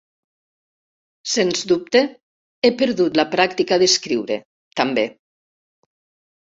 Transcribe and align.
Sens 1.33 1.61
dubte 1.73 2.01
he 2.69 2.73
perdut 2.81 3.21
la 3.23 3.27
pràctica 3.37 3.81
d'escriure, 3.85 4.41
també. 4.83 5.07